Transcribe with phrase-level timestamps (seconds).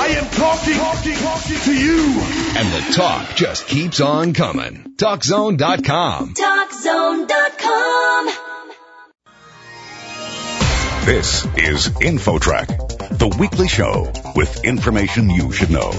[0.00, 2.22] I am talking, talking, talking to you.
[2.56, 4.94] And the talk just keeps on coming.
[4.96, 6.32] TalkZone.com.
[6.32, 8.26] TalkZone.com.
[11.04, 15.90] This is InfoTrack, the weekly show with information you should know.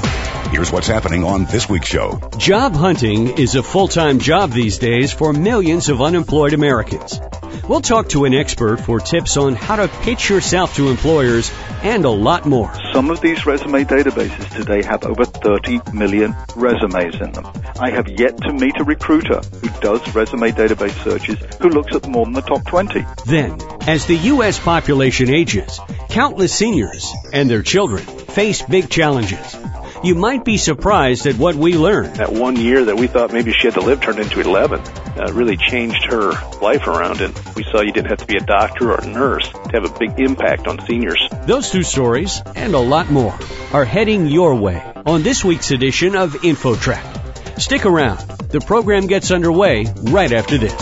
[0.49, 2.20] Here's what's happening on this week's show.
[2.39, 7.20] Job hunting is a full-time job these days for millions of unemployed Americans.
[7.68, 11.51] We'll talk to an expert for tips on how to pitch yourself to employers
[11.83, 12.73] and a lot more.
[12.93, 17.51] Some of these resume databases today have over 30 million resumes in them.
[17.79, 22.07] I have yet to meet a recruiter who does resume database searches who looks at
[22.07, 23.06] more than the top 20.
[23.25, 24.59] Then, as the U.S.
[24.59, 29.56] population ages, countless seniors and their children face big challenges.
[30.04, 32.14] You might be surprised at what we learn.
[32.14, 34.81] That one year that we thought maybe she had to live turned into 11.
[35.22, 38.42] Uh, really changed her life around, and we saw you didn't have to be a
[38.42, 41.22] doctor or a nurse to have a big impact on seniors.
[41.45, 43.38] Those two stories and a lot more
[43.72, 47.60] are heading your way on this week's edition of InfoTrack.
[47.62, 48.18] Stick around.
[48.50, 50.73] The program gets underway right after this.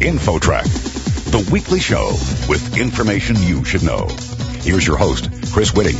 [0.00, 0.83] InfoTrack,
[1.34, 2.10] the weekly show
[2.48, 4.06] with information you should know.
[4.60, 5.96] Here's your host, Chris Whitting.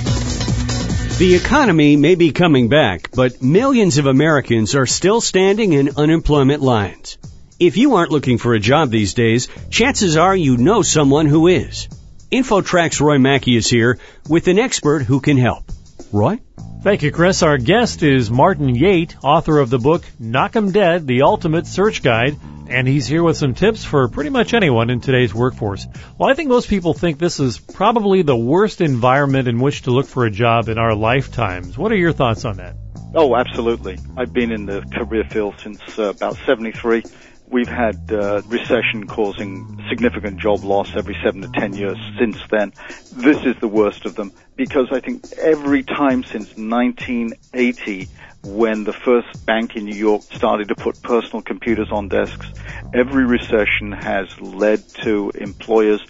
[1.19, 6.63] The economy may be coming back, but millions of Americans are still standing in unemployment
[6.63, 7.19] lines.
[7.59, 11.49] If you aren't looking for a job these days, chances are you know someone who
[11.49, 11.89] is.
[12.31, 15.65] InfoTrack's Roy Mackey is here with an expert who can help.
[16.13, 16.39] Roy?
[16.85, 17.43] Thank you, Chris.
[17.43, 22.05] Our guest is Martin Yate, author of the book Knock 'em Dead, The Ultimate Search
[22.05, 22.37] Guide,
[22.69, 25.87] and he's here with some tips for pretty much anyone in today's workforce.
[26.19, 29.91] Well, I think most people think this is probably the worst environment in which to
[29.91, 31.77] look for a job in our lifetimes.
[31.77, 32.77] What are your thoughts on that?
[33.15, 33.99] Oh, absolutely.
[34.17, 37.05] I've been in the career field since uh, about 73.
[37.47, 42.73] We've had uh, recession causing significant job loss every seven to ten years since then.
[43.13, 48.09] This is the worst of them because I think every time since 1980
[48.45, 52.47] when the first bank in New York started to put personal computers on desks,
[52.93, 56.01] every recession has led to employers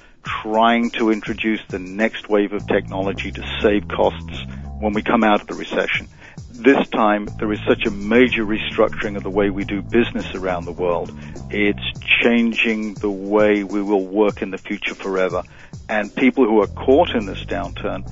[0.43, 4.47] trying to introduce the next wave of technology to save costs
[4.81, 6.09] when we come out of the recession.
[6.50, 10.65] This time, there is such a major restructuring of the way we do business around
[10.65, 11.12] the world.
[11.50, 15.43] It's changing the way we will work in the future forever.
[15.89, 18.09] And people who are caught in this downturn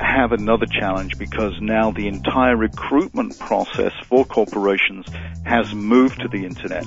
[0.00, 5.06] have another challenge because now the entire recruitment process for corporations
[5.44, 6.84] has moved to the internet.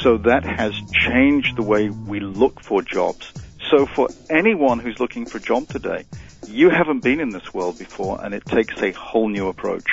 [0.00, 3.32] So that has changed the way we look for jobs.
[3.70, 6.04] So for anyone who's looking for a job today,
[6.48, 9.84] you haven't been in this world before and it takes a whole new approach.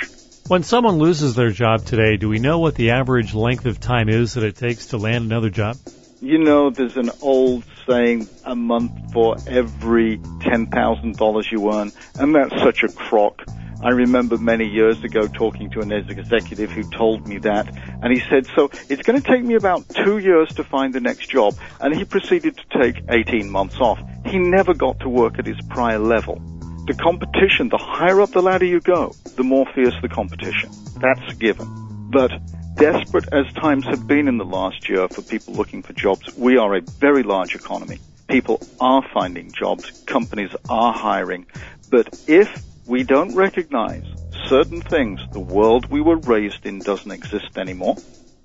[0.46, 4.10] When someone loses their job today, do we know what the average length of time
[4.10, 5.78] is that it takes to land another job?
[6.20, 12.60] You know, there's an old saying, a month for every $10,000 you earn, and that's
[12.60, 13.42] such a crock.
[13.82, 17.66] I remember many years ago talking to an executive who told me that,
[18.02, 21.00] and he said, so it's going to take me about two years to find the
[21.00, 23.98] next job, and he proceeded to take 18 months off.
[24.26, 26.42] He never got to work at his prior level.
[26.86, 30.70] The competition, the higher up the ladder you go, the more fierce the competition.
[30.98, 31.66] That's a given.
[32.10, 32.30] But
[32.76, 36.58] desperate as times have been in the last year for people looking for jobs, we
[36.58, 38.00] are a very large economy.
[38.28, 41.46] People are finding jobs, companies are hiring,
[41.90, 44.04] but if we don't recognize
[44.46, 47.96] certain things, the world we were raised in doesn't exist anymore.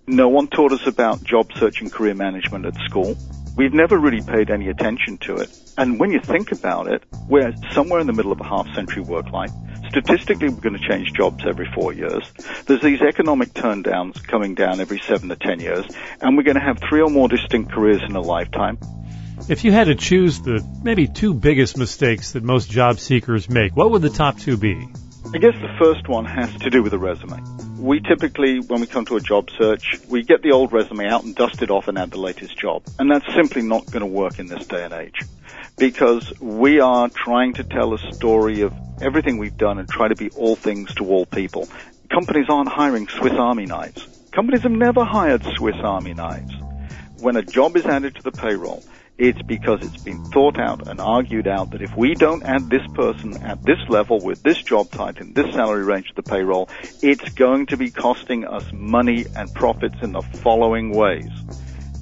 [0.08, 3.18] No one taught us about job search and career management at school.
[3.56, 5.50] We've never really paid any attention to it.
[5.78, 9.04] And when you think about it, we're somewhere in the middle of a half century
[9.04, 9.52] work life.
[9.90, 12.24] Statistically, we're going to change jobs every four years.
[12.66, 15.86] There's these economic turndowns coming down every seven to ten years,
[16.22, 18.78] and we're going to have three or more distinct careers in a lifetime.
[19.48, 23.76] If you had to choose the maybe two biggest mistakes that most job seekers make,
[23.76, 24.88] what would the top two be?
[25.34, 27.40] I guess the first one has to do with the resume.
[27.78, 31.24] We typically, when we come to a job search, we get the old resume out
[31.24, 32.84] and dust it off and add the latest job.
[32.98, 35.22] And that's simply not going to work in this day and age.
[35.78, 40.16] Because we are trying to tell a story of everything we've done and try to
[40.16, 41.68] be all things to all people.
[42.10, 44.08] Companies aren't hiring Swiss Army knives.
[44.32, 46.54] Companies have never hired Swiss Army knives.
[47.20, 48.84] When a job is added to the payroll,
[49.20, 52.88] it's because it's been thought out and argued out that if we don't add this
[52.94, 56.70] person at this level with this job title in this salary range to the payroll,
[57.02, 61.30] it's going to be costing us money and profits in the following ways.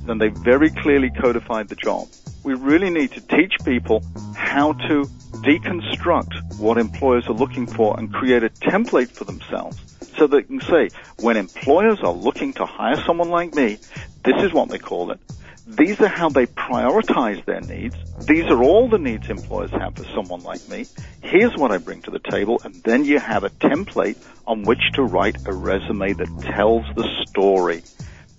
[0.05, 2.07] Then they very clearly codified the job.
[2.43, 4.03] We really need to teach people
[4.35, 5.05] how to
[5.41, 9.77] deconstruct what employers are looking for and create a template for themselves
[10.17, 10.89] so they can say,
[11.19, 13.79] when employers are looking to hire someone like me,
[14.23, 15.19] this is what they call it.
[15.67, 17.95] These are how they prioritize their needs.
[18.25, 20.85] These are all the needs employers have for someone like me.
[21.21, 24.15] Here's what I bring to the table, and then you have a template
[24.47, 27.83] on which to write a resume that tells the story.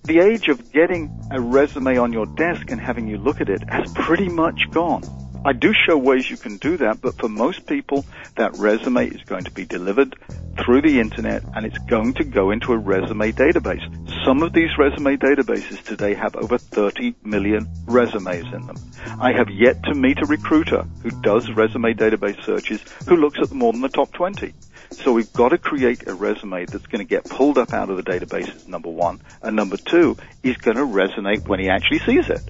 [0.05, 3.61] The age of getting a resume on your desk and having you look at it
[3.69, 5.03] has pretty much gone.
[5.45, 8.05] I do show ways you can do that, but for most people,
[8.35, 10.15] that resume is going to be delivered
[10.63, 13.83] through the internet and it's going to go into a resume database.
[14.25, 18.75] Some of these resume databases today have over 30 million resumes in them.
[19.19, 23.51] I have yet to meet a recruiter who does resume database searches who looks at
[23.51, 24.53] more than the top 20.
[24.91, 27.97] So we've got to create a resume that's going to get pulled up out of
[27.97, 29.21] the databases, number one.
[29.41, 32.41] And number two, is going to resonate when he actually sees it.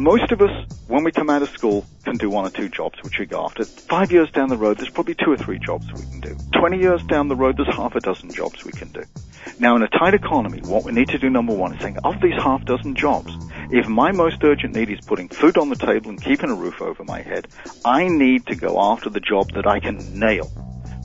[0.00, 2.98] Most of us, when we come out of school, can do one or two jobs
[3.02, 3.66] which we go after.
[3.66, 6.34] Five years down the road, there's probably two or three jobs we can do.
[6.58, 9.02] Twenty years down the road, there's half a dozen jobs we can do.
[9.58, 12.18] Now, in a tight economy, what we need to do, number one, is saying, of
[12.22, 13.30] these half dozen jobs,
[13.70, 16.80] if my most urgent need is putting food on the table and keeping a roof
[16.80, 17.46] over my head,
[17.84, 20.50] I need to go after the job that I can nail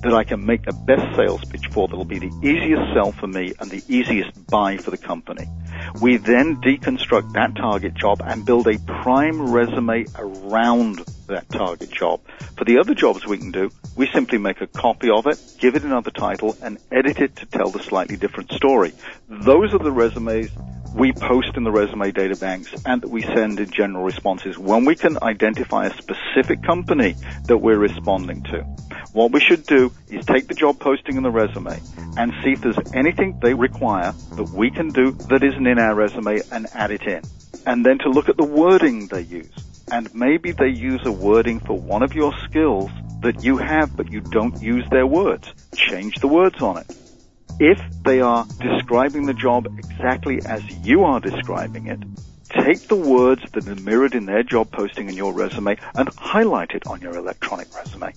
[0.03, 3.25] that I can make the best sales pitch for that'll be the easiest sell for
[3.25, 5.47] me and the easiest buy for the company.
[6.01, 12.21] We then deconstruct that target job and build a prime resume around that target job.
[12.57, 15.75] For the other jobs we can do, we simply make a copy of it, give
[15.75, 18.93] it another title, and edit it to tell the slightly different story.
[19.29, 20.49] Those are the resumes
[20.95, 24.85] we post in the resume data banks and that we send in general responses when
[24.85, 27.15] we can identify a specific company
[27.47, 28.61] that we're responding to.
[29.11, 31.81] What we should do is take the job posting in the resume
[32.17, 35.95] and see if there's anything they require that we can do that isn't in our
[35.95, 37.21] resume and add it in.
[37.65, 39.51] And then to look at the wording they use.
[39.91, 42.89] And maybe they use a wording for one of your skills
[43.19, 45.51] that you have but you don't use their words.
[45.75, 47.04] Change the words on it
[47.59, 51.99] if they are describing the job exactly as you are describing it,
[52.49, 56.71] take the words that are mirrored in their job posting in your resume and highlight
[56.71, 58.13] it on your electronic resume.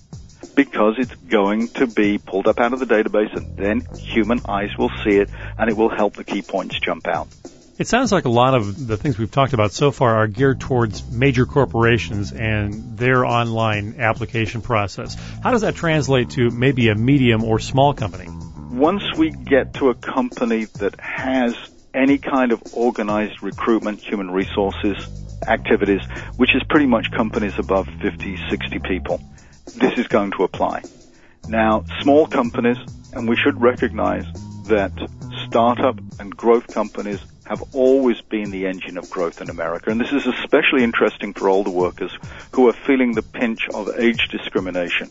[0.55, 4.77] Because it's going to be pulled up out of the database and then human eyes
[4.77, 7.27] will see it and it will help the key points jump out.
[7.77, 10.59] It sounds like a lot of the things we've talked about so far are geared
[10.59, 15.15] towards major corporations and their online application process.
[15.41, 18.27] How does that translate to maybe a medium or small company?
[18.69, 21.55] Once we get to a company that has
[21.93, 24.95] any kind of organized recruitment, human resources
[25.47, 26.01] activities,
[26.37, 29.21] which is pretty much companies above 50, 60 people,
[29.75, 30.83] this is going to apply.
[31.47, 32.77] Now, small companies,
[33.13, 34.25] and we should recognize
[34.65, 34.91] that
[35.47, 39.89] startup and growth companies have always been the engine of growth in America.
[39.89, 42.15] And this is especially interesting for older workers
[42.51, 45.09] who are feeling the pinch of age discrimination.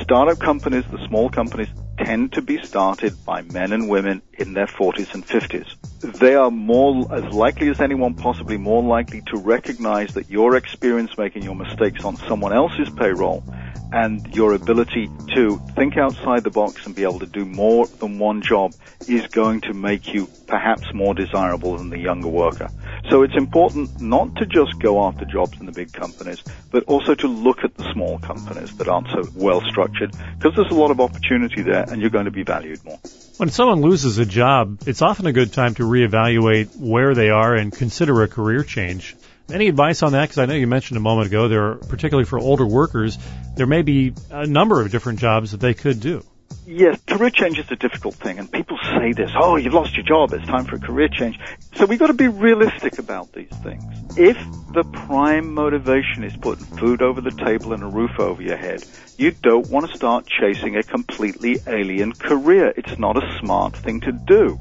[0.00, 4.66] Startup companies, the small companies, tend to be started by men and women in their
[4.66, 5.74] 40s and 50s.
[6.18, 11.16] They are more, as likely as anyone possibly, more likely to recognize that your experience
[11.16, 13.44] making your mistakes on someone else's payroll
[13.92, 18.18] and your ability to think outside the box and be able to do more than
[18.18, 18.74] one job
[19.06, 22.68] is going to make you perhaps more desirable than the younger worker.
[23.10, 27.14] So it's important not to just go after jobs in the big companies, but also
[27.14, 30.90] to look at the small companies that aren't so well structured, because there's a lot
[30.90, 32.98] of opportunity there and you're going to be valued more.
[33.36, 37.54] When someone loses a job, it's often a good time to reevaluate where they are
[37.54, 39.14] and consider a career change.
[39.52, 40.22] Any advice on that?
[40.22, 43.18] Because I know you mentioned a moment ago there, are, particularly for older workers,
[43.56, 46.24] there may be a number of different jobs that they could do.
[46.66, 50.04] Yes, career change is a difficult thing, and people say this, oh, you've lost your
[50.04, 51.38] job, it's time for a career change.
[51.74, 53.84] So we've got to be realistic about these things.
[54.16, 54.38] If
[54.72, 58.82] the prime motivation is putting food over the table and a roof over your head,
[59.18, 62.72] you don't want to start chasing a completely alien career.
[62.76, 64.58] It's not a smart thing to do.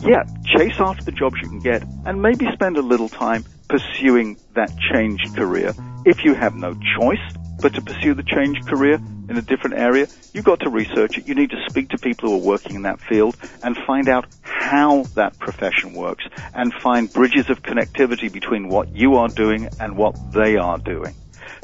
[0.00, 4.36] Yeah, chase after the jobs you can get, and maybe spend a little time pursuing
[4.54, 5.74] that changed career.
[6.04, 10.08] If you have no choice but to pursue the change career in a different area,
[10.34, 11.28] you've got to research it.
[11.28, 14.26] You need to speak to people who are working in that field and find out
[14.42, 19.96] how that profession works and find bridges of connectivity between what you are doing and
[19.96, 21.14] what they are doing.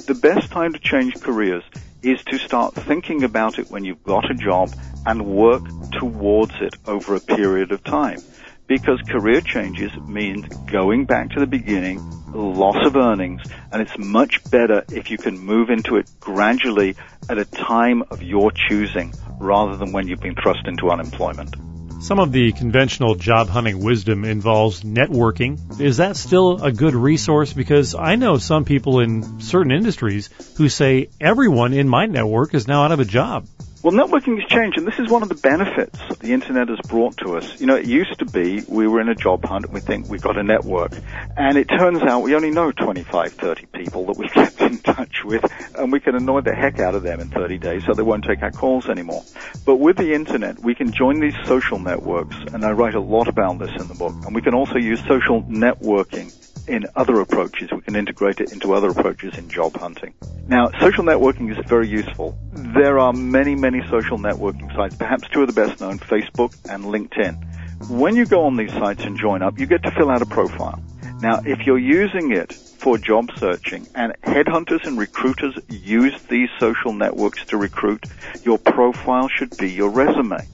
[0.06, 1.64] The best time to change careers
[2.02, 4.72] is to start thinking about it when you've got a job
[5.04, 5.64] and work
[5.98, 8.20] towards it over a period of time
[8.68, 11.98] because career changes means going back to the beginning,
[12.32, 13.40] loss of earnings,
[13.72, 16.94] and it's much better if you can move into it gradually
[17.28, 21.56] at a time of your choosing rather than when you've been thrust into unemployment.
[22.00, 25.80] Some of the conventional job hunting wisdom involves networking.
[25.80, 27.52] Is that still a good resource?
[27.52, 32.68] Because I know some people in certain industries who say everyone in my network is
[32.68, 33.48] now out of a job.
[33.80, 37.16] Well, networking has changed, and this is one of the benefits the internet has brought
[37.18, 37.60] to us.
[37.60, 40.08] You know, it used to be we were in a job hunt and we think
[40.08, 40.92] we've got a network,
[41.36, 45.22] and it turns out we only know 25, 30 people that we've kept in touch
[45.24, 45.44] with,
[45.76, 48.24] and we can annoy the heck out of them in 30 days so they won't
[48.24, 49.22] take our calls anymore.
[49.64, 53.28] But with the internet, we can join these social networks, and I write a lot
[53.28, 56.34] about this in the book, and we can also use social networking
[56.68, 57.70] in other approaches.
[57.72, 60.14] We can integrate it into other approaches in job hunting.
[60.46, 62.38] Now, social networking is very useful.
[62.52, 66.84] There are many, many social networking sites, perhaps two of the best known, Facebook and
[66.84, 67.90] LinkedIn.
[67.90, 70.26] When you go on these sites and join up, you get to fill out a
[70.26, 70.82] profile.
[71.20, 76.92] Now, if you're using it for job searching and headhunters and recruiters use these social
[76.92, 78.06] networks to recruit,
[78.44, 80.46] your profile should be your resume.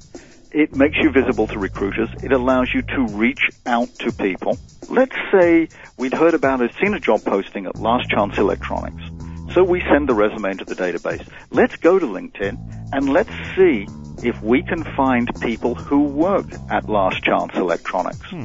[0.55, 2.09] It makes you visible to recruiters.
[2.23, 4.57] It allows you to reach out to people.
[4.89, 9.03] Let's say we'd heard about it, seen a job posting at Last Chance Electronics.
[9.53, 11.27] So we send the resume into the database.
[11.51, 13.89] Let's go to LinkedIn and let's see
[14.23, 18.25] if we can find people who work at Last Chance Electronics.
[18.31, 18.45] Hmm.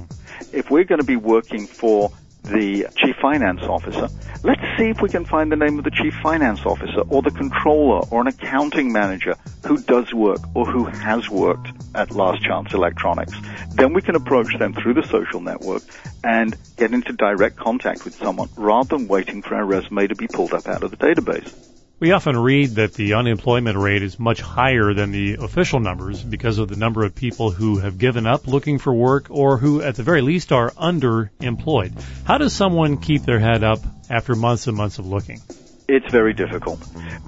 [0.52, 2.12] If we're going to be working for
[2.44, 4.08] the chief finance officer,
[4.44, 7.32] let's see if we can find the name of the chief finance officer or the
[7.32, 12.74] controller or an accounting manager who does work or who has worked at Last Chance
[12.74, 13.34] Electronics.
[13.72, 15.84] Then we can approach them through the social network
[16.24, 20.28] and get into direct contact with someone rather than waiting for our resume to be
[20.28, 21.54] pulled up out of the database.
[22.00, 26.58] We often read that the unemployment rate is much higher than the official numbers because
[26.58, 29.96] of the number of people who have given up looking for work or who at
[29.96, 31.92] the very least are underemployed.
[32.24, 33.80] How does someone keep their head up
[34.10, 35.42] after months and months of looking?
[35.90, 36.80] It's very difficult.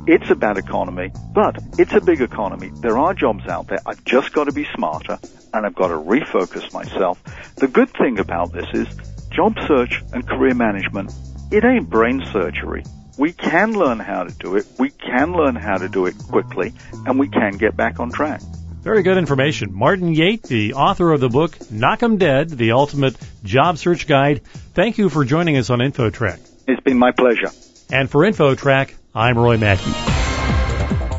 [0.07, 2.71] It's a bad economy, but it's a big economy.
[2.75, 3.79] There are jobs out there.
[3.85, 5.19] I've just got to be smarter
[5.53, 7.21] and I've got to refocus myself.
[7.55, 8.87] The good thing about this is
[9.31, 11.11] job search and career management,
[11.51, 12.85] it ain't brain surgery.
[13.21, 14.65] We can learn how to do it.
[14.79, 16.73] We can learn how to do it quickly
[17.05, 18.41] and we can get back on track.
[18.81, 19.75] Very good information.
[19.75, 24.41] Martin Yate, the author of the book Knock 'em Dead, the ultimate job search guide.
[24.73, 26.39] Thank you for joining us on InfoTrack.
[26.67, 27.51] It's been my pleasure.
[27.91, 29.93] And for InfoTrack, I'm Roy Mackey.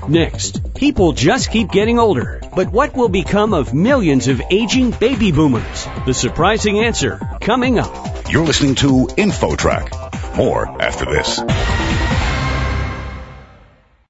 [0.09, 2.41] Next, people just keep getting older.
[2.57, 5.87] But what will become of millions of aging baby boomers?
[6.05, 8.29] The surprising answer coming up.
[8.29, 10.37] You're listening to InfoTrack.
[10.37, 11.41] More after this.